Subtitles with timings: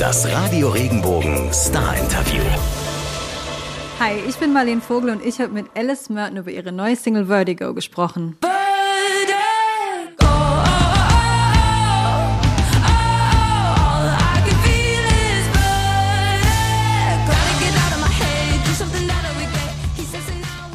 [0.00, 2.42] Das Radio Regenbogen Star Interview.
[4.00, 7.26] Hi, ich bin Marlene Vogel und ich habe mit Alice Merton über ihre neue Single
[7.26, 8.36] Vertigo gesprochen.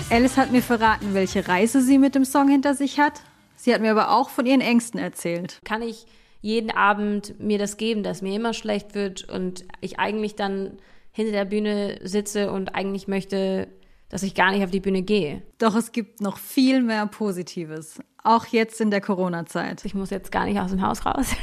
[0.09, 3.21] Alice hat mir verraten, welche Reise sie mit dem Song hinter sich hat.
[3.57, 5.59] Sie hat mir aber auch von ihren Ängsten erzählt.
[5.65, 6.05] Kann ich
[6.41, 10.77] jeden Abend mir das geben, dass mir immer schlecht wird und ich eigentlich dann
[11.11, 13.67] hinter der Bühne sitze und eigentlich möchte,
[14.09, 15.41] dass ich gar nicht auf die Bühne gehe.
[15.57, 19.83] Doch es gibt noch viel mehr Positives, auch jetzt in der Corona-Zeit.
[19.85, 21.35] Ich muss jetzt gar nicht aus dem Haus raus.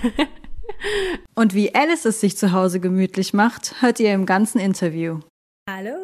[1.34, 5.20] und wie Alice es sich zu Hause gemütlich macht, hört ihr im ganzen Interview.
[5.68, 5.96] Hallo,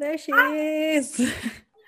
[0.00, 0.32] there she
[0.96, 1.18] is.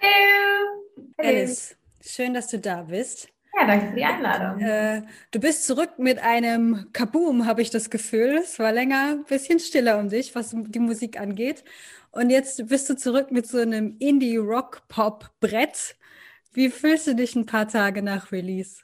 [0.00, 0.82] Hallo.
[1.16, 3.31] Alice, schön, dass du da bist.
[3.54, 4.60] Ja, danke für die Einladung.
[4.60, 8.38] Äh, du bist zurück mit einem Kaboom, habe ich das Gefühl.
[8.38, 11.62] Es war länger ein bisschen stiller um dich, was die Musik angeht.
[12.12, 15.96] Und jetzt bist du zurück mit so einem Indie-Rock-Pop-Brett.
[16.52, 18.82] Wie fühlst du dich ein paar Tage nach Release?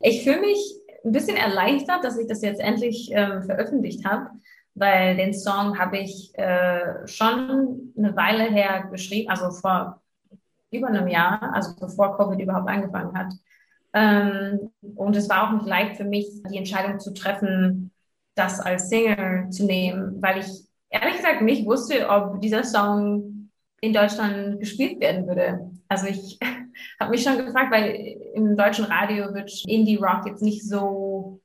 [0.00, 0.58] Ich fühle mich
[1.04, 4.30] ein bisschen erleichtert, dass ich das jetzt endlich äh, veröffentlicht habe,
[4.74, 10.00] weil den Song habe ich äh, schon eine Weile her geschrieben, also vor
[10.70, 13.32] über einem Jahr, also bevor Covid überhaupt angefangen hat.
[13.94, 17.90] Ähm, und es war auch nicht leicht für mich, die Entscheidung zu treffen,
[18.34, 20.46] das als Single zu nehmen, weil ich
[20.88, 25.70] ehrlich gesagt nicht wusste, ob dieser Song in Deutschland gespielt werden würde.
[25.88, 26.38] Also ich
[27.00, 31.40] habe mich schon gefragt, weil im deutschen Radio wird Indie Rock jetzt nicht so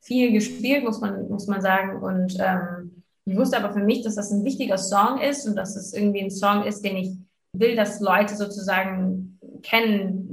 [0.00, 2.02] viel gespielt, muss man, muss man sagen.
[2.02, 5.76] Und ähm, ich wusste aber für mich, dass das ein wichtiger Song ist und dass
[5.76, 7.10] es irgendwie ein Song ist, den ich
[7.52, 10.29] will, dass Leute sozusagen kennen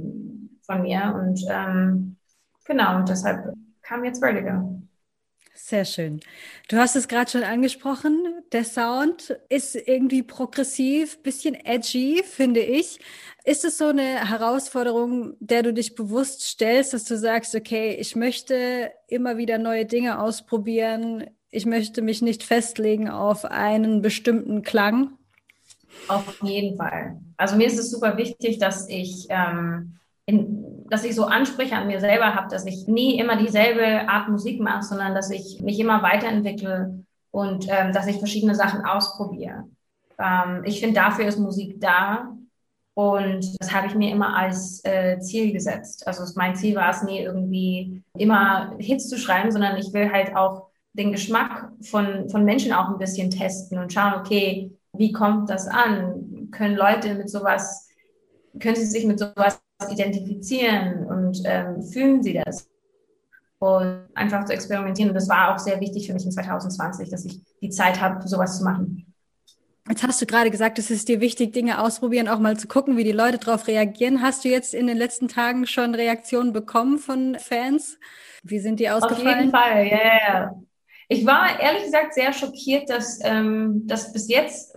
[0.68, 1.14] von mir.
[1.18, 2.16] Und ähm,
[2.64, 3.52] genau, und deshalb
[3.82, 4.82] kam jetzt Vertigo.
[5.54, 6.20] Sehr schön.
[6.68, 8.16] Du hast es gerade schon angesprochen.
[8.52, 13.00] Der Sound ist irgendwie progressiv, bisschen edgy, finde ich.
[13.44, 18.14] Ist es so eine Herausforderung, der du dich bewusst stellst, dass du sagst, okay, ich
[18.14, 21.26] möchte immer wieder neue Dinge ausprobieren.
[21.50, 25.18] Ich möchte mich nicht festlegen auf einen bestimmten Klang?
[26.06, 27.20] Auf jeden Fall.
[27.36, 29.98] Also mir ist es super wichtig, dass ich, ähm,
[30.28, 34.28] in, dass ich so Ansprüche an mir selber habe, dass ich nie immer dieselbe Art
[34.28, 39.64] Musik mache, sondern dass ich mich immer weiterentwickle und ähm, dass ich verschiedene Sachen ausprobiere.
[40.18, 42.34] Ähm, ich finde, dafür ist Musik da.
[42.92, 46.06] Und das habe ich mir immer als äh, Ziel gesetzt.
[46.06, 50.36] Also mein Ziel war es nie irgendwie immer Hits zu schreiben, sondern ich will halt
[50.36, 55.48] auch den Geschmack von, von Menschen auch ein bisschen testen und schauen, okay, wie kommt
[55.48, 56.48] das an?
[56.50, 57.88] Können Leute mit sowas,
[58.58, 59.60] können sie sich mit sowas
[59.90, 62.68] identifizieren und ähm, fühlen sie das?
[63.60, 65.10] Und einfach zu experimentieren.
[65.10, 68.26] Und das war auch sehr wichtig für mich in 2020, dass ich die Zeit habe,
[68.26, 69.04] sowas zu machen.
[69.88, 72.96] Jetzt hast du gerade gesagt, es ist dir wichtig, Dinge ausprobieren, auch mal zu gucken,
[72.96, 74.22] wie die Leute darauf reagieren.
[74.22, 77.98] Hast du jetzt in den letzten Tagen schon Reaktionen bekommen von Fans?
[78.42, 79.28] Wie sind die ausgefallen?
[79.28, 80.62] Auf jeden Fall, ja, yeah.
[81.08, 84.76] Ich war ehrlich gesagt sehr schockiert, dass, ähm, dass bis jetzt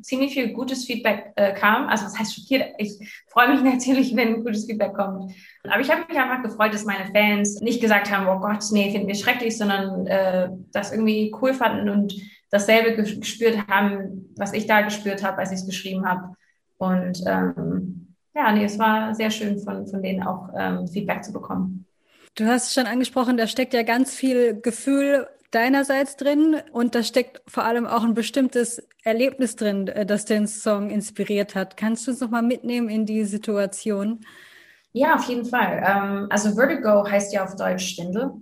[0.00, 1.88] ziemlich viel gutes Feedback äh, kam.
[1.88, 2.98] Also das heißt schockiert, ich
[3.28, 5.32] freue mich natürlich, wenn gutes Feedback kommt.
[5.64, 8.90] Aber ich habe mich einfach gefreut, dass meine Fans nicht gesagt haben, oh Gott, nee,
[8.90, 12.14] finden wir schrecklich, sondern äh, das irgendwie cool fanden und
[12.50, 16.34] dasselbe gespürt haben, was ich da gespürt habe, als ich es geschrieben habe.
[16.78, 21.32] Und ähm, ja, nee, es war sehr schön von, von denen auch ähm, Feedback zu
[21.32, 21.86] bekommen.
[22.34, 27.02] Du hast es schon angesprochen, da steckt ja ganz viel Gefühl deinerseits drin und da
[27.02, 31.76] steckt vor allem auch ein bestimmtes Erlebnis drin, äh, das den Song inspiriert hat.
[31.76, 34.24] Kannst du uns noch mal mitnehmen in die Situation?
[34.92, 35.82] Ja, auf jeden Fall.
[35.86, 38.32] Ähm, also Vertigo heißt ja auf Deutsch Stindel.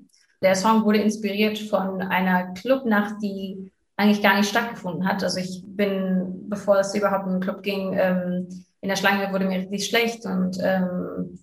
[0.43, 5.23] Der Song wurde inspiriert von einer Clubnacht, die eigentlich gar nicht stattgefunden hat.
[5.23, 8.49] Also ich bin, bevor es überhaupt in den Club ging, ähm,
[8.81, 11.39] in der Schlange wurde mir richtig schlecht und ähm,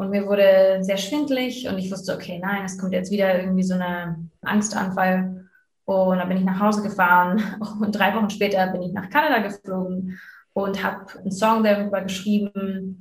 [0.00, 3.62] und mir wurde sehr schwindlig und ich wusste, okay, nein, es kommt jetzt wieder irgendwie
[3.62, 5.44] so eine Angstanfall.
[5.84, 7.42] Und dann bin ich nach Hause gefahren
[7.82, 10.18] und drei Wochen später bin ich nach Kanada geflogen
[10.54, 12.98] und habe einen Song darüber geschrieben,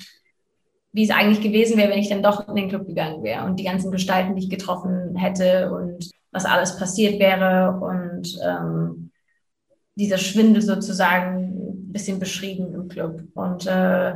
[0.91, 3.61] wie es eigentlich gewesen wäre, wenn ich dann doch in den Club gegangen wäre und
[3.61, 9.11] die ganzen Gestalten, die ich getroffen hätte und was alles passiert wäre und ähm,
[9.95, 13.23] dieser Schwindel sozusagen ein bisschen beschrieben im Club.
[13.35, 14.15] Und äh,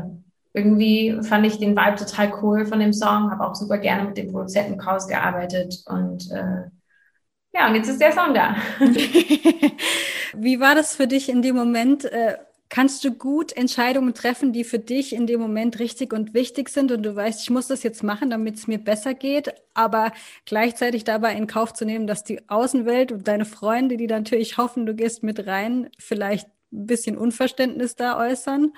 [0.54, 4.18] irgendwie fand ich den Vibe total cool von dem Song, habe auch super gerne mit
[4.18, 6.70] dem Produzenten Kraus gearbeitet und äh,
[7.56, 8.56] ja, und jetzt ist der Song da.
[10.36, 12.06] Wie war das für dich in dem Moment?
[12.06, 12.38] Äh,
[12.70, 16.92] kannst du gut Entscheidungen treffen, die für dich in dem Moment richtig und wichtig sind
[16.92, 20.12] und du weißt, ich muss das jetzt machen, damit es mir besser geht, aber
[20.46, 24.88] gleichzeitig dabei in Kauf zu nehmen, dass die Außenwelt und deine Freunde, die natürlich hoffen,
[24.88, 28.74] du gehst mit rein, vielleicht ein bisschen Unverständnis da äußern?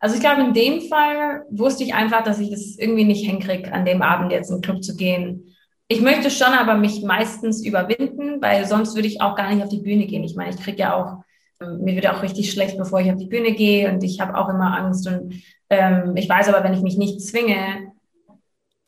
[0.00, 3.24] Also ich glaube, in dem Fall wusste ich einfach, dass ich es das irgendwie nicht
[3.24, 5.54] hinkriege, an dem Abend jetzt in den Club zu gehen.
[5.88, 9.68] Ich möchte schon aber mich meistens überwinden, weil sonst würde ich auch gar nicht auf
[9.68, 10.24] die Bühne gehen.
[10.24, 11.24] Ich meine, ich kriege ja auch
[11.60, 14.48] mir wird auch richtig schlecht, bevor ich auf die Bühne gehe und ich habe auch
[14.48, 15.06] immer Angst.
[15.06, 17.92] Und ähm, ich weiß aber, wenn ich mich nicht zwinge,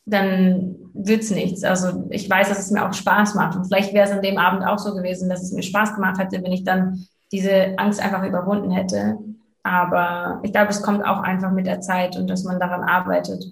[0.05, 1.65] dann wird's nichts.
[1.65, 3.57] Also ich weiß, dass es mir auch Spaß macht.
[3.57, 6.19] Und vielleicht wäre es an dem Abend auch so gewesen, dass es mir Spaß gemacht
[6.19, 9.19] hätte, wenn ich dann diese Angst einfach überwunden hätte.
[9.63, 13.45] Aber ich glaube, es kommt auch einfach mit der Zeit und dass man daran arbeitet.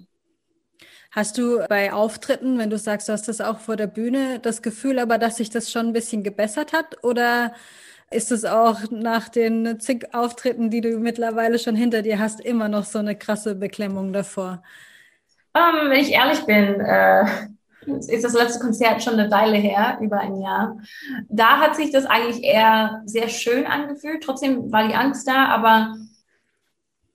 [1.11, 4.61] Hast du bei Auftritten, wenn du sagst, du hast das auch vor der Bühne, das
[4.61, 7.03] Gefühl aber, dass sich das schon ein bisschen gebessert hat?
[7.03, 7.53] Oder
[8.09, 12.69] ist es auch nach den zig Auftritten, die du mittlerweile schon hinter dir hast, immer
[12.69, 14.63] noch so eine krasse Beklemmung davor?
[15.53, 17.25] Um, ähm, wenn ich ehrlich bin, äh,
[17.85, 20.77] ist das letzte Konzert schon eine Weile her, über ein Jahr.
[21.29, 24.23] Da hat sich das eigentlich eher sehr schön angefühlt.
[24.23, 25.95] Trotzdem war die Angst da, aber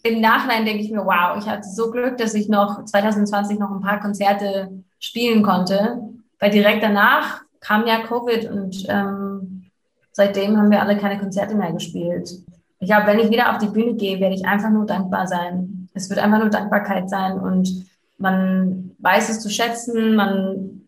[0.03, 3.71] im Nachhinein denke ich mir, wow, ich hatte so Glück, dass ich noch 2020 noch
[3.71, 6.01] ein paar Konzerte spielen konnte,
[6.39, 9.65] weil direkt danach kam ja Covid und ähm,
[10.13, 12.31] seitdem haben wir alle keine Konzerte mehr gespielt.
[12.79, 15.89] Ich glaube, wenn ich wieder auf die Bühne gehe, werde ich einfach nur dankbar sein.
[15.95, 17.87] Es wird einfach nur Dankbarkeit sein und
[18.19, 20.83] man weiß es zu schätzen, man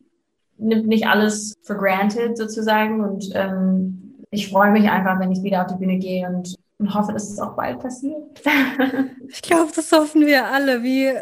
[0.56, 5.62] nimmt nicht alles for granted sozusagen und ähm, ich freue mich einfach, wenn ich wieder
[5.62, 8.22] auf die Bühne gehe und, und hoffe, dass es auch bald passiert.
[9.28, 10.82] ich glaube, das hoffen wir alle.
[10.82, 11.12] Wie,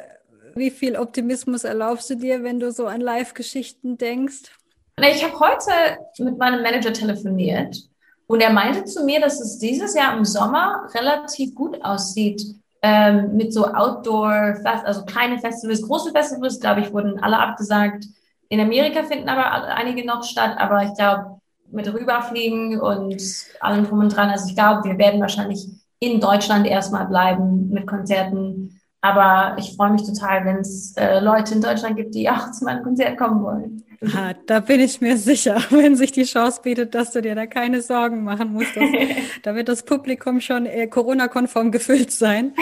[0.55, 4.44] wie viel Optimismus erlaubst du dir, wenn du so an Live-Geschichten denkst?
[4.99, 5.71] Ich habe heute
[6.19, 7.77] mit meinem Manager telefoniert
[8.27, 12.43] und er meinte zu mir, dass es dieses Jahr im Sommer relativ gut aussieht
[12.87, 18.05] ähm, mit so Outdoor, also kleine Festivals, große Festivals, glaube ich, wurden alle abgesagt.
[18.49, 21.41] In Amerika finden aber einige noch statt, aber ich glaube,
[21.73, 23.21] mit rüberfliegen und
[23.61, 24.31] allem drum und dran.
[24.31, 25.67] Also ich glaube, wir werden wahrscheinlich
[25.99, 28.75] in Deutschland erstmal bleiben mit Konzerten.
[29.06, 32.64] Aber ich freue mich total, wenn es äh, Leute in Deutschland gibt, die auch zu
[32.64, 33.85] meinem Konzert kommen wollen.
[34.12, 37.47] Ha, da bin ich mir sicher, wenn sich die Chance bietet, dass du dir da
[37.47, 38.76] keine Sorgen machen musst.
[38.76, 38.85] Dass,
[39.44, 42.53] da wird das Publikum schon Corona-konform gefüllt sein.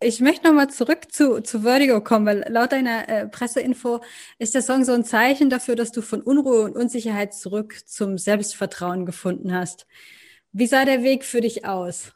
[0.00, 4.00] Ich möchte nochmal zurück zu, zu Vertigo kommen, weil laut deiner äh, Presseinfo
[4.38, 8.18] ist der Song so ein Zeichen dafür, dass du von Unruhe und Unsicherheit zurück zum
[8.18, 9.86] Selbstvertrauen gefunden hast.
[10.52, 12.12] Wie sah der Weg für dich aus?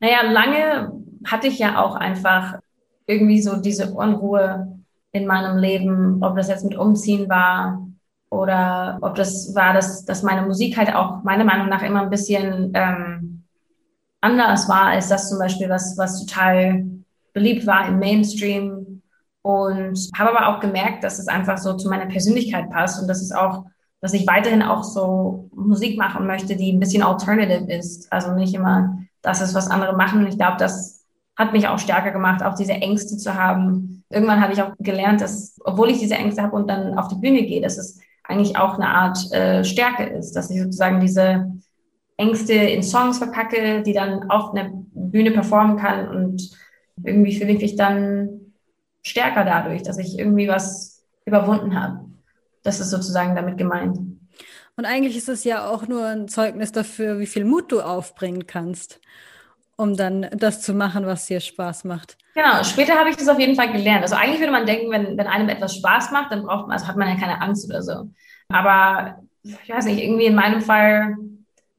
[0.00, 0.92] Naja, lange
[1.24, 2.58] hatte ich ja auch einfach
[3.06, 4.78] irgendwie so diese Unruhe
[5.12, 7.86] in meinem Leben, ob das jetzt mit Umziehen war
[8.30, 12.10] oder ob das war, dass, dass meine Musik halt auch meiner Meinung nach immer ein
[12.10, 13.44] bisschen ähm,
[14.20, 16.84] anders war als das zum Beispiel, was, was total
[17.32, 19.02] beliebt war im Mainstream.
[19.42, 23.22] Und habe aber auch gemerkt, dass es einfach so zu meiner Persönlichkeit passt und dass
[23.22, 23.64] es auch,
[24.02, 28.12] dass ich weiterhin auch so Musik machen möchte, die ein bisschen alternative ist.
[28.12, 30.20] Also nicht immer das ist, was andere machen.
[30.20, 31.04] Und ich glaube, das
[31.36, 34.04] hat mich auch stärker gemacht, auch diese Ängste zu haben.
[34.10, 37.16] Irgendwann habe ich auch gelernt, dass, obwohl ich diese Ängste habe und dann auf die
[37.16, 41.50] Bühne gehe, dass es eigentlich auch eine Art äh, Stärke ist, dass ich sozusagen diese
[42.16, 46.50] Ängste in Songs verpacke, die dann auf einer Bühne performen kann und
[47.02, 48.52] irgendwie fühle ich mich dann
[49.02, 52.04] stärker dadurch, dass ich irgendwie was überwunden habe.
[52.62, 53.98] Das ist sozusagen damit gemeint.
[54.80, 58.46] Und eigentlich ist es ja auch nur ein Zeugnis dafür, wie viel Mut du aufbringen
[58.46, 58.98] kannst,
[59.76, 62.16] um dann das zu machen, was dir Spaß macht.
[62.34, 64.04] Genau, später habe ich das auf jeden Fall gelernt.
[64.04, 66.86] Also eigentlich würde man denken, wenn, wenn einem etwas Spaß macht, dann braucht man, also
[66.86, 68.08] hat man ja keine Angst oder so.
[68.48, 71.14] Aber ich weiß nicht, irgendwie in meinem Fall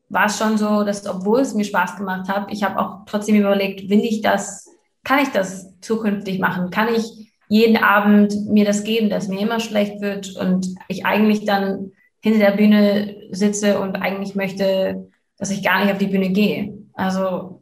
[0.09, 3.35] war es schon so, dass obwohl es mir Spaß gemacht hat, ich habe auch trotzdem
[3.35, 4.69] überlegt, will ich das,
[5.03, 6.69] kann ich das zukünftig machen?
[6.69, 11.45] Kann ich jeden Abend mir das geben, dass mir immer schlecht wird und ich eigentlich
[11.45, 16.29] dann hinter der Bühne sitze und eigentlich möchte, dass ich gar nicht auf die Bühne
[16.29, 16.77] gehe.
[16.93, 17.61] Also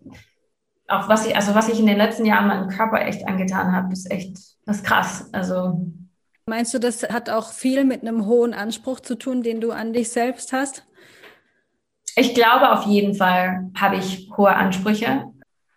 [0.87, 3.93] auch was ich, also was ich in den letzten Jahren meinem Körper echt angetan habe,
[3.93, 5.29] ist echt, das ist krass.
[5.31, 5.85] Also
[6.45, 9.93] Meinst du, das hat auch viel mit einem hohen Anspruch zu tun, den du an
[9.93, 10.83] dich selbst hast?
[12.15, 15.25] Ich glaube, auf jeden Fall habe ich hohe Ansprüche.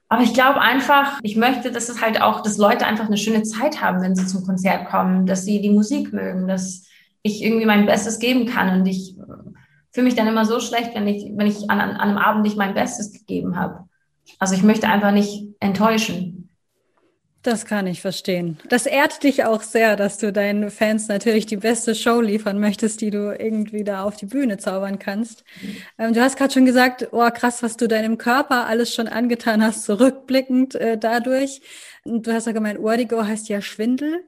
[0.09, 3.43] Aber ich glaube einfach, ich möchte, dass es halt auch, dass Leute einfach eine schöne
[3.43, 6.87] Zeit haben, wenn sie zum Konzert kommen, dass sie die Musik mögen, dass
[7.23, 8.81] ich irgendwie mein Bestes geben kann.
[8.81, 9.15] Und ich
[9.93, 12.57] fühle mich dann immer so schlecht, wenn ich, wenn ich an, an einem Abend nicht
[12.57, 13.89] mein Bestes gegeben habe.
[14.39, 16.43] Also ich möchte einfach nicht enttäuschen.
[17.43, 18.59] Das kann ich verstehen.
[18.69, 23.01] Das ehrt dich auch sehr, dass du deinen Fans natürlich die beste Show liefern möchtest,
[23.01, 25.43] die du irgendwie da auf die Bühne zaubern kannst.
[25.99, 29.61] Ähm, du hast gerade schon gesagt, oh krass, was du deinem Körper alles schon angetan
[29.61, 31.63] hast, zurückblickend äh, dadurch.
[32.05, 34.25] Und du hast ja gemeint, Ordigo heißt ja Schwindel.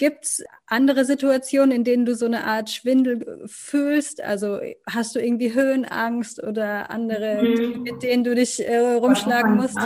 [0.00, 4.22] Gibt es andere Situationen, in denen du so eine Art Schwindel fühlst?
[4.22, 4.58] Also
[4.90, 7.82] hast du irgendwie Höhenangst oder andere, mhm.
[7.82, 9.76] mit denen du dich äh, rumschlagen musst?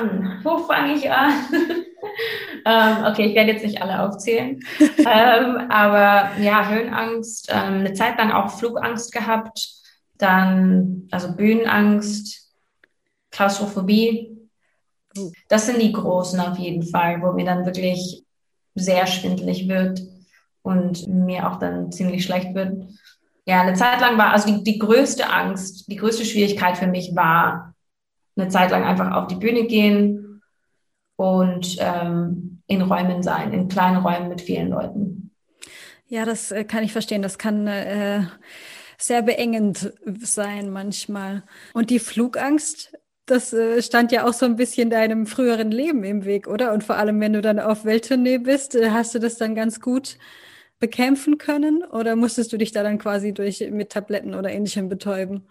[0.45, 1.33] Wo fange ich an?
[2.65, 4.61] ähm, okay, ich werde jetzt nicht alle aufzählen.
[4.99, 9.69] ähm, aber ja, Höhenangst, ähm, eine Zeit lang auch Flugangst gehabt,
[10.17, 12.55] dann also Bühnenangst,
[13.33, 14.31] Klaustrophobie.
[15.19, 15.33] Oh.
[15.49, 18.24] Das sind die großen auf jeden Fall, wo mir dann wirklich
[18.75, 20.03] sehr schwindelig wird
[20.63, 22.83] und mir auch dann ziemlich schlecht wird.
[23.47, 27.15] Ja, eine Zeit lang war, also die, die größte Angst, die größte Schwierigkeit für mich
[27.15, 27.75] war,
[28.37, 30.43] eine Zeit lang einfach auf die Bühne gehen
[31.17, 35.31] und ähm, in Räumen sein, in kleinen Räumen mit vielen Leuten.
[36.09, 37.23] Ja, das äh, kann ich verstehen.
[37.23, 38.25] Das kann äh,
[38.99, 41.45] sehr beengend sein manchmal.
[41.73, 46.25] Und die Flugangst, das äh, stand ja auch so ein bisschen deinem früheren Leben im
[46.25, 46.73] Weg, oder?
[46.73, 49.81] Und vor allem, wenn du dann auf Welttournee bist, äh, hast du das dann ganz
[49.81, 50.19] gut
[50.79, 51.83] bekämpfen können?
[51.85, 55.49] Oder musstest du dich da dann quasi durch mit Tabletten oder ähnlichem betäuben?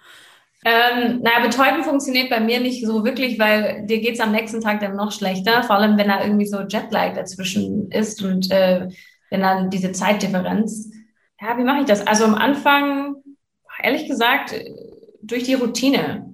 [0.66, 4.80] Ähm, naja, betäuben funktioniert bei mir nicht so wirklich, weil dir geht's am nächsten Tag
[4.80, 8.88] dann noch schlechter, vor allem wenn da irgendwie so Jetlag dazwischen ist und äh,
[9.30, 10.92] wenn dann diese Zeitdifferenz.
[11.42, 12.06] Ja, wie mache ich das?
[12.06, 13.16] Also am Anfang,
[13.82, 14.56] ehrlich gesagt,
[15.22, 16.33] durch die Routine.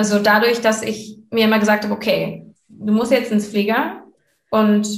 [0.00, 4.02] Also dadurch, dass ich mir immer gesagt habe, okay, du musst jetzt ins Flieger
[4.50, 4.88] und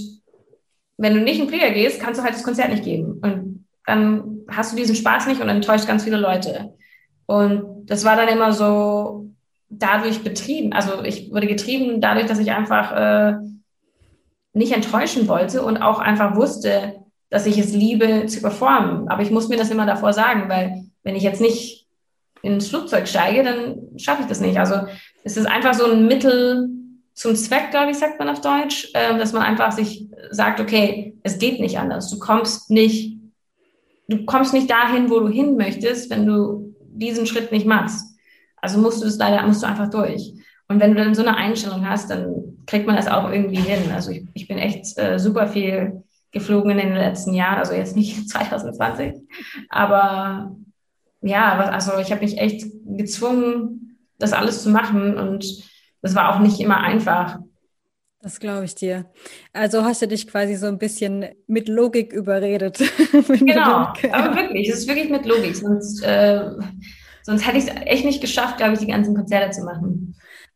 [0.96, 3.18] wenn du nicht in den Flieger gehst, kannst du halt das Konzert nicht geben.
[3.20, 6.74] Und dann hast du diesen Spaß nicht und enttäuscht ganz viele Leute.
[7.26, 9.28] Und das war dann immer so
[9.68, 10.72] dadurch betrieben.
[10.72, 13.38] Also ich wurde getrieben dadurch, dass ich einfach äh,
[14.52, 19.08] nicht enttäuschen wollte und auch einfach wusste, dass ich es liebe zu performen.
[19.08, 21.81] Aber ich muss mir das immer davor sagen, weil wenn ich jetzt nicht
[22.42, 24.58] ins Flugzeug steige, dann schaffe ich das nicht.
[24.58, 24.74] Also
[25.24, 26.68] es ist einfach so ein Mittel
[27.14, 31.16] zum Zweck, glaube ich, sagt man auf Deutsch, äh, dass man einfach sich sagt, okay,
[31.22, 32.10] es geht nicht anders.
[32.10, 33.18] Du kommst nicht,
[34.08, 38.16] du kommst nicht dahin, wo du hin möchtest, wenn du diesen Schritt nicht machst.
[38.56, 40.32] Also musst du es leider, musst du einfach durch.
[40.68, 43.92] Und wenn du dann so eine Einstellung hast, dann kriegt man das auch irgendwie hin.
[43.92, 47.94] Also ich, ich bin echt äh, super viel geflogen in den letzten Jahren, also jetzt
[47.94, 49.14] nicht 2020,
[49.68, 50.56] aber
[51.22, 55.44] ja, also ich habe mich echt gezwungen, das alles zu machen und
[56.02, 57.38] das war auch nicht immer einfach.
[58.20, 59.10] Das glaube ich dir.
[59.52, 62.78] Also hast du dich quasi so ein bisschen mit Logik überredet.
[63.28, 65.56] genau, aber wirklich, es ist wirklich mit Logik.
[65.56, 66.50] Sonst, äh,
[67.22, 70.14] sonst hätte ich es echt nicht geschafft, glaube ich, die ganzen Konzerte zu machen.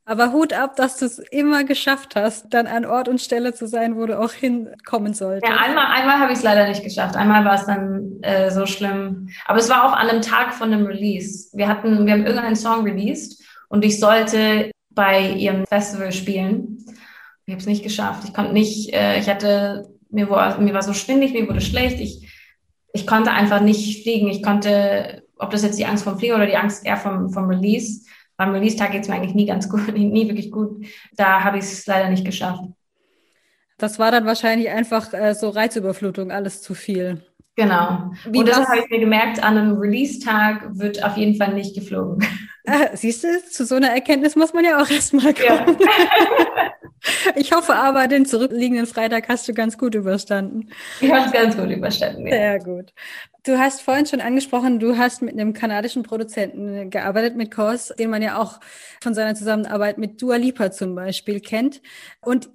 [0.09, 3.67] Aber Hut ab, dass du es immer geschafft hast, dann an Ort und Stelle zu
[3.67, 5.53] sein, wo du auch hinkommen solltest.
[5.53, 7.17] Ja, einmal, einmal habe ich es leider nicht geschafft.
[7.17, 9.29] Einmal war es dann äh, so schlimm.
[9.47, 11.49] Aber es war auch an einem Tag von dem Release.
[11.55, 16.79] Wir hatten, wir haben irgendeinen Song released und ich sollte bei ihrem Festival spielen.
[17.47, 18.23] Ich habe es nicht geschafft.
[18.29, 21.99] Ich konnte nicht, äh, ich hatte, mir war, mir war so schwindig, mir wurde schlecht.
[21.99, 22.33] Ich,
[22.93, 24.29] ich konnte einfach nicht fliegen.
[24.29, 27.47] Ich konnte, ob das jetzt die Angst vom Fliegen oder die Angst eher vom, vom
[27.47, 30.87] Release, beim Release-Tag geht es mir eigentlich nie ganz gut, nie, wirklich gut.
[31.17, 32.65] Da habe ich es leider nicht geschafft.
[33.79, 37.23] Das war dann wahrscheinlich einfach äh, so Reizüberflutung, alles zu viel.
[37.57, 38.13] Genau.
[38.29, 41.75] Wie und das habe ich mir gemerkt, an einem Release-Tag wird auf jeden Fall nicht
[41.75, 42.27] geflogen.
[42.67, 45.79] Ah, siehst du, zu so einer Erkenntnis muss man ja auch erstmal kommen.
[45.79, 46.73] Ja.
[47.35, 50.71] ich hoffe aber, den zurückliegenden Freitag hast du ganz gut überstanden.
[51.01, 52.27] Ich habe es ganz gut überstanden.
[52.27, 52.33] Ja.
[52.33, 52.93] Sehr gut.
[53.45, 58.11] Du hast vorhin schon angesprochen, du hast mit einem kanadischen Produzenten gearbeitet, mit Kors, den
[58.11, 58.59] man ja auch
[59.01, 61.81] von seiner Zusammenarbeit mit Dua Lipa zum Beispiel kennt.
[62.21, 62.51] Und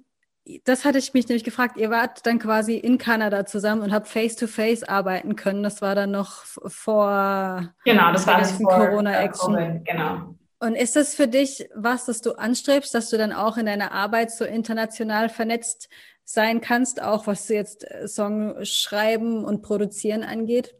[0.64, 1.76] das hatte ich mich nämlich gefragt.
[1.76, 5.62] Ihr wart dann quasi in Kanada zusammen und habt face-to-face arbeiten können.
[5.62, 9.84] Das war dann noch vor genau, das war das Corona-Action.
[9.84, 10.34] Genau.
[10.62, 13.90] Und ist das für dich was, das du anstrebst, dass du dann auch in deiner
[13.90, 15.88] Arbeit so international vernetzt
[16.22, 20.76] sein kannst, auch was jetzt Song schreiben und produzieren angeht?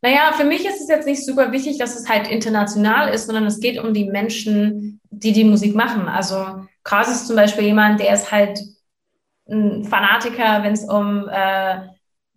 [0.00, 3.44] Naja, für mich ist es jetzt nicht super wichtig, dass es halt international ist, sondern
[3.44, 6.08] es geht um die Menschen, die die Musik machen.
[6.08, 8.58] Also Kraus ist zum Beispiel jemand, der ist halt
[9.50, 11.80] ein Fanatiker, wenn es um äh,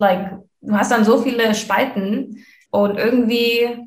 [0.01, 3.79] like, du hast dann so viele Spalten und irgendwie,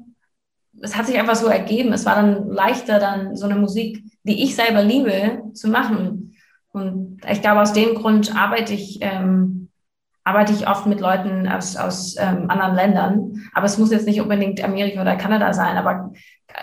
[0.82, 1.92] es hat sich einfach so ergeben.
[1.92, 6.38] Es war dann leichter, dann so eine Musik, die ich selber liebe, zu machen.
[6.72, 9.69] Und ich glaube, aus dem Grund arbeite ich ähm,
[10.30, 13.50] arbeite ich oft mit Leuten aus, aus ähm, anderen Ländern.
[13.54, 15.76] Aber es muss jetzt nicht unbedingt Amerika oder Kanada sein.
[15.76, 16.12] Aber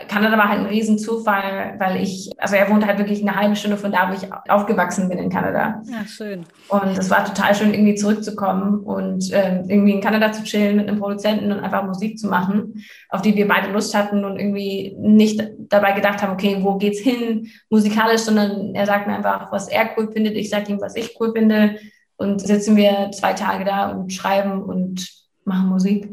[0.08, 3.76] Kanada war halt ein Riesenzufall, weil ich, also er wohnt halt wirklich eine halbe Stunde
[3.76, 5.82] von da, wo ich aufgewachsen bin in Kanada.
[5.84, 6.44] Ja, schön.
[6.68, 10.88] Und es war total schön, irgendwie zurückzukommen und ähm, irgendwie in Kanada zu chillen mit
[10.88, 14.96] einem Produzenten und einfach Musik zu machen, auf die wir beide Lust hatten und irgendwie
[14.98, 19.68] nicht dabei gedacht haben, okay, wo geht's hin musikalisch, sondern er sagt mir einfach, was
[19.68, 21.76] er cool findet, ich sage ihm, was ich cool finde
[22.16, 25.08] und sitzen wir zwei Tage da und schreiben und
[25.44, 26.08] machen Musik.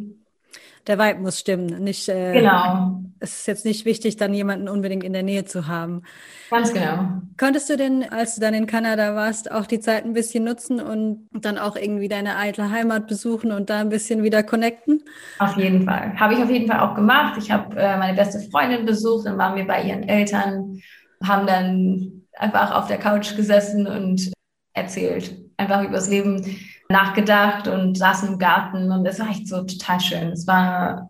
[0.87, 1.81] Der Vibe muss stimmen.
[1.81, 2.99] Nicht, äh, genau.
[3.19, 6.01] Es ist jetzt nicht wichtig, dann jemanden unbedingt in der Nähe zu haben.
[6.49, 7.21] Ganz genau.
[7.39, 10.81] Konntest du denn, als du dann in Kanada warst, auch die Zeit ein bisschen nutzen
[10.81, 15.03] und dann auch irgendwie deine eitle Heimat besuchen und da ein bisschen wieder connecten?
[15.39, 16.19] Auf jeden Fall.
[16.19, 17.37] Habe ich auf jeden Fall auch gemacht.
[17.37, 20.81] Ich habe äh, meine beste Freundin besucht, dann waren wir bei ihren Eltern,
[21.23, 24.33] haben dann einfach auf der Couch gesessen und
[24.73, 26.57] erzählt einfach über das Leben
[26.89, 30.31] nachgedacht und saßen im Garten und es war echt so total schön.
[30.31, 31.09] Es war,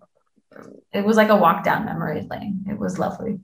[0.91, 2.63] it was like a walk down memory lane.
[2.67, 3.39] It was lovely.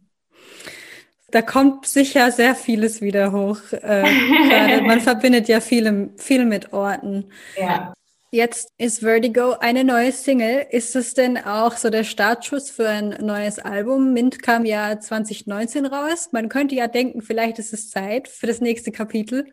[1.31, 3.59] Da kommt sicher sehr vieles wieder hoch.
[3.71, 7.25] Äh, man verbindet ja viele, viel mit Orten.
[7.55, 7.93] Ja.
[8.31, 10.67] Jetzt ist Vertigo eine neue Single.
[10.69, 14.13] Ist es denn auch so der Startschuss für ein neues Album?
[14.13, 16.29] Mint kam ja 2019 raus.
[16.31, 19.51] Man könnte ja denken, vielleicht ist es Zeit für das nächste Kapitel.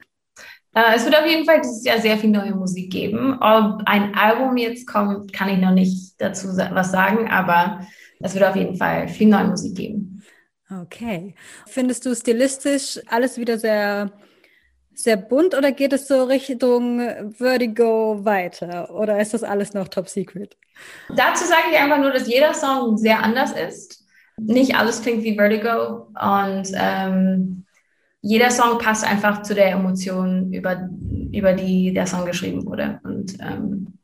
[0.77, 3.39] Äh, es wird auf jeden Fall dieses Jahr sehr viel neue Musik geben.
[3.41, 7.81] Ob ein Album jetzt kommt, kann ich noch nicht dazu was sagen, aber
[8.21, 10.23] es wird auf jeden Fall viel neue Musik geben.
[10.71, 11.35] Okay.
[11.67, 14.13] Findest du stilistisch alles wieder sehr,
[14.93, 18.95] sehr bunt oder geht es so Richtung Vertigo weiter?
[18.95, 20.59] Oder ist das alles noch top secret?
[21.09, 24.05] Dazu sage ich einfach nur, dass jeder Song sehr anders ist.
[24.39, 27.66] Nicht alles klingt wie Vertigo und ähm,
[28.27, 30.89] jeder Song passt einfach zu der Emotion, über,
[31.33, 32.99] über die der Song geschrieben wurde.
[33.05, 33.99] Und ähm,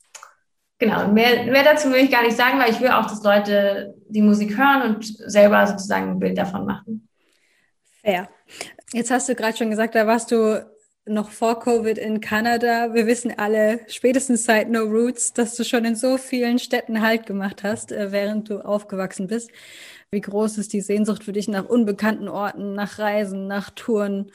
[0.78, 3.96] genau, mehr, mehr dazu will ich gar nicht sagen, weil ich will auch, dass Leute
[4.08, 7.08] die Musik hören und selber sozusagen ein Bild davon machen.
[8.00, 8.28] Fair.
[8.92, 10.64] Jetzt hast du gerade schon gesagt, da warst du
[11.04, 12.94] noch vor Covid in Kanada.
[12.94, 17.26] Wir wissen alle, spätestens seit No Roots, dass du schon in so vielen Städten Halt
[17.26, 19.50] gemacht hast, äh, während du aufgewachsen bist.
[20.14, 24.30] Wie groß ist die Sehnsucht für dich nach unbekannten Orten, nach Reisen, nach Touren?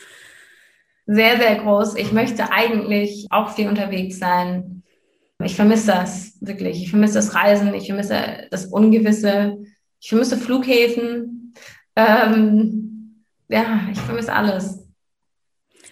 [1.06, 1.98] Sehr, sehr groß.
[1.98, 4.82] Ich möchte eigentlich auch viel unterwegs sein.
[5.44, 6.82] Ich vermisse das wirklich.
[6.82, 7.76] Ich vermisse das Reisen.
[7.76, 9.60] Ich vermisse das Ungewisse.
[10.00, 11.54] Ich vermisse Flughäfen.
[11.96, 14.84] Ähm, ja, ich vermisse alles.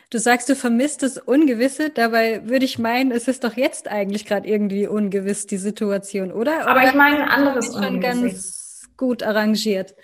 [0.10, 1.91] Du sagst, du vermisst das Ungewisse.
[1.91, 6.63] Dabei würde ich meinen, es ist doch jetzt eigentlich gerade irgendwie ungewiss, die Situation, oder?
[6.63, 8.64] oder Aber ich meine ein anderes Ungewisse
[8.97, 9.95] gut arrangiert?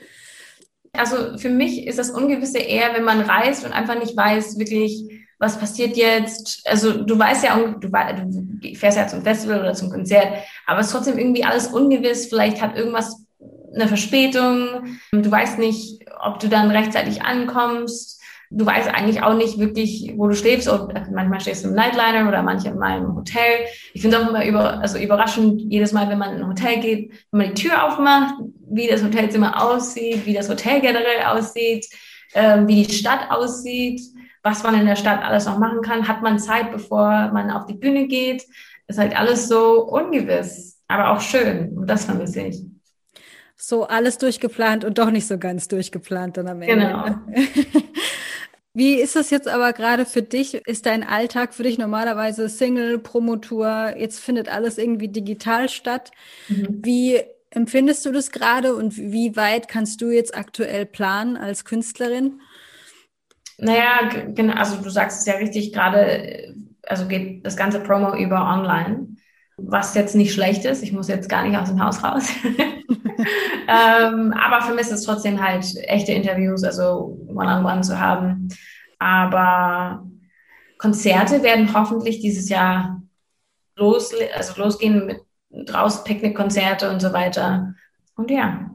[0.93, 5.23] Also für mich ist das Ungewisse eher, wenn man reist und einfach nicht weiß, wirklich,
[5.39, 6.61] was passiert jetzt.
[6.65, 7.89] Also du weißt ja, du,
[8.75, 10.27] fährst ja zum Festival oder zum Konzert,
[10.67, 12.27] aber es ist trotzdem irgendwie alles ungewiss.
[12.27, 13.25] Vielleicht hat irgendwas
[13.73, 14.99] eine Verspätung.
[15.11, 18.20] Du weißt nicht, ob du dann rechtzeitig ankommst
[18.51, 20.67] du weißt eigentlich auch nicht wirklich, wo du schläfst.
[20.67, 23.65] Und manchmal stehst du im Nightliner oder manchmal im Hotel.
[23.93, 26.79] Ich finde es auch immer über, also überraschend, jedes Mal, wenn man in ein Hotel
[26.79, 28.35] geht, wenn man die Tür aufmacht,
[28.69, 31.87] wie das Hotelzimmer aussieht, wie das Hotel generell aussieht,
[32.33, 34.01] äh, wie die Stadt aussieht,
[34.43, 36.07] was man in der Stadt alles noch machen kann.
[36.07, 38.43] Hat man Zeit, bevor man auf die Bühne geht?
[38.87, 41.69] Ist halt alles so ungewiss, aber auch schön.
[41.77, 42.61] Und das vermisse ich
[43.63, 46.87] so alles durchgeplant und doch nicht so ganz durchgeplant dann am Ende.
[46.87, 47.05] Genau.
[48.73, 50.53] Wie ist das jetzt aber gerade für dich?
[50.53, 53.95] Ist dein Alltag für dich normalerweise Single, Promotour?
[53.97, 56.11] Jetzt findet alles irgendwie digital statt.
[56.49, 56.81] Mhm.
[56.83, 62.39] Wie empfindest du das gerade und wie weit kannst du jetzt aktuell planen als Künstlerin?
[63.57, 68.41] Naja, genau, also du sagst es ja richtig, gerade, also geht das ganze Promo über
[68.41, 69.17] online,
[69.67, 70.83] was jetzt nicht schlecht ist.
[70.83, 72.27] Ich muss jetzt gar nicht aus dem Haus raus.
[72.43, 77.99] ähm, aber für mich ist es trotzdem halt echte Interviews, also One-on-One -on -one zu
[77.99, 78.49] haben.
[78.99, 80.05] Aber
[80.77, 83.01] Konzerte werden hoffentlich dieses Jahr
[83.75, 85.21] los, also losgehen mit
[85.51, 87.75] draußen Picknickkonzerte und so weiter.
[88.15, 88.70] Und ja.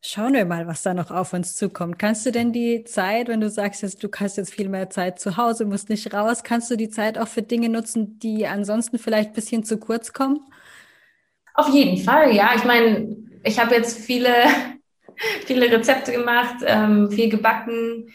[0.00, 1.98] Schauen wir mal, was da noch auf uns zukommt.
[1.98, 5.18] Kannst du denn die Zeit, wenn du sagst, jetzt, du hast jetzt viel mehr Zeit
[5.18, 8.98] zu Hause, musst nicht raus, kannst du die Zeit auch für Dinge nutzen, die ansonsten
[8.98, 10.40] vielleicht ein bisschen zu kurz kommen?
[11.54, 12.52] Auf jeden Fall, ja.
[12.54, 14.32] Ich meine, ich habe jetzt viele,
[15.46, 18.08] viele Rezepte gemacht, ähm, viel gebacken.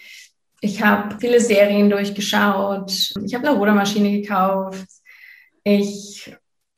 [0.62, 2.91] Ich habe viele Serien durchgeschaut.
[3.26, 4.88] Ich habe eine Rudermaschine gekauft.
[5.65, 6.34] Ich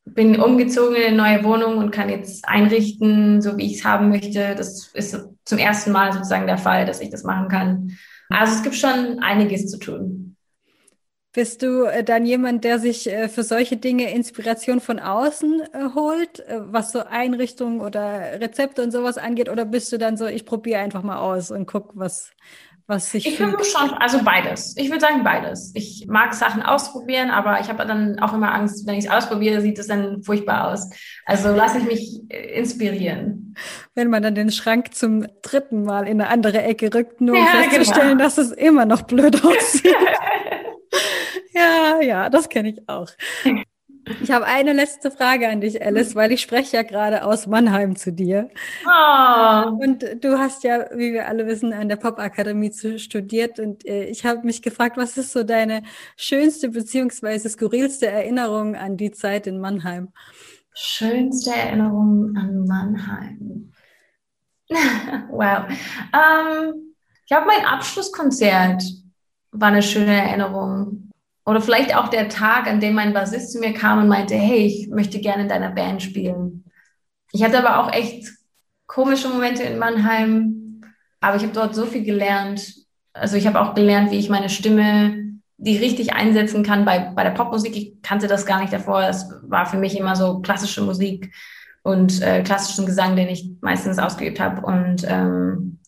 [0.05, 4.09] bin umgezogen in eine neue Wohnung und kann jetzt einrichten, so wie ich es haben
[4.09, 4.55] möchte.
[4.55, 7.97] Das ist zum ersten Mal sozusagen der Fall, dass ich das machen kann.
[8.29, 10.25] Also es gibt schon einiges zu tun.
[11.35, 15.93] Bist du äh, dann jemand, der sich äh, für solche Dinge Inspiration von außen äh,
[15.93, 19.49] holt, was so Einrichtungen oder Rezepte und sowas angeht?
[19.49, 22.31] Oder bist du dann so, ich probiere einfach mal aus und guck, was,
[22.87, 24.75] was sich Ich versuche schon, also beides.
[24.77, 25.71] Ich würde sagen beides.
[25.73, 29.61] Ich mag Sachen ausprobieren, aber ich habe dann auch immer Angst, wenn ich es ausprobiere,
[29.61, 30.89] sieht es dann furchtbar aus.
[31.25, 33.55] Also lasse ich mich äh, inspirieren.
[33.95, 37.41] Wenn man dann den Schrank zum dritten Mal in eine andere Ecke rückt, nur um
[37.41, 38.23] ja, festzustellen, genau.
[38.23, 39.95] dass es immer noch blöd aussieht.
[41.53, 43.09] ja, ja, das kenne ich auch.
[44.21, 47.95] Ich habe eine letzte Frage an dich, Alice, weil ich spreche ja gerade aus Mannheim
[47.95, 48.49] zu dir.
[48.85, 49.69] Oh.
[49.79, 53.59] Und du hast ja, wie wir alle wissen, an der Popakademie studiert.
[53.59, 55.83] Und äh, ich habe mich gefragt, was ist so deine
[56.17, 60.09] schönste beziehungsweise skurrilste Erinnerung an die Zeit in Mannheim?
[60.73, 63.71] Schönste Erinnerung an Mannheim.
[65.29, 65.65] wow.
[66.13, 68.83] Ähm, ich glaube, mein Abschlusskonzert
[69.51, 71.04] war eine schöne Erinnerung
[71.45, 74.65] oder vielleicht auch der Tag, an dem mein Bassist zu mir kam und meinte, hey,
[74.65, 76.65] ich möchte gerne in deiner Band spielen.
[77.31, 78.27] Ich hatte aber auch echt
[78.87, 80.81] komische Momente in Mannheim,
[81.21, 82.73] aber ich habe dort so viel gelernt.
[83.13, 85.23] Also ich habe auch gelernt, wie ich meine Stimme,
[85.57, 87.75] die richtig einsetzen kann bei, bei der Popmusik.
[87.75, 89.01] Ich kannte das gar nicht davor.
[89.01, 91.33] Das war für mich immer so klassische Musik
[91.83, 94.65] und äh, klassischen Gesang, den ich meistens ausgeübt habe.
[94.65, 95.79] Und ähm,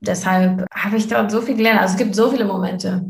[0.00, 1.80] deshalb habe ich dort so viel gelernt.
[1.80, 3.04] Also es gibt so viele Momente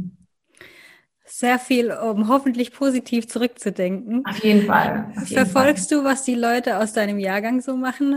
[1.43, 4.25] sehr viel, um hoffentlich positiv zurückzudenken.
[4.25, 5.09] Auf jeden Fall.
[5.17, 5.99] Auf jeden Verfolgst Fall.
[5.99, 8.17] du, was die Leute aus deinem Jahrgang so machen?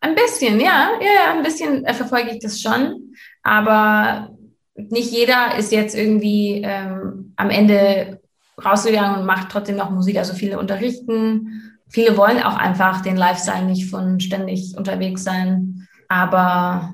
[0.00, 3.14] Ein bisschen, ja, ja, ein bisschen äh, verfolge ich das schon.
[3.44, 4.30] Aber
[4.74, 8.20] nicht jeder ist jetzt irgendwie ähm, am Ende
[8.62, 10.18] rausgegangen und macht trotzdem noch Musik.
[10.18, 11.78] Also viele unterrichten.
[11.88, 15.86] Viele wollen auch einfach den Lifestyle nicht von ständig unterwegs sein.
[16.08, 16.92] Aber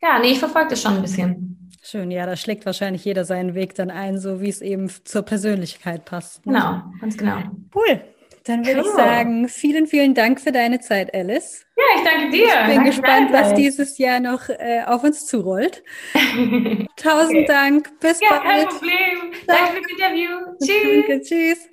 [0.00, 1.51] ja, nee, ich verfolge das schon ein bisschen.
[1.84, 5.22] Schön, ja, da schlägt wahrscheinlich jeder seinen Weg dann ein, so wie es eben zur
[5.22, 6.46] Persönlichkeit passt.
[6.46, 6.52] Ne?
[6.52, 7.38] Genau, ganz genau.
[7.74, 8.00] Cool.
[8.44, 8.86] Dann würde cool.
[8.86, 11.64] ich sagen, vielen, vielen Dank für deine Zeit, Alice.
[11.76, 12.44] Ja, ich danke dir.
[12.44, 15.82] Ich bin danke gespannt, was dieses Jahr noch äh, auf uns zurollt.
[16.96, 17.46] Tausend okay.
[17.46, 18.00] Dank.
[18.00, 18.44] Bis ja, bald.
[18.44, 19.32] Kein Problem.
[19.46, 20.30] Danke für das Interview.
[20.64, 21.06] Tschüss.
[21.06, 21.71] Danke, tschüss.